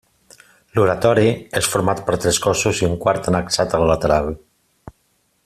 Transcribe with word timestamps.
L'oratori 0.77 1.25
és 1.61 1.69
format 1.73 2.01
per 2.07 2.17
tres 2.23 2.41
cossos 2.47 2.81
i 2.85 2.89
un 2.91 2.97
quart 3.05 3.31
annexat 3.33 3.77
al 3.81 3.87
lateral. 3.93 4.35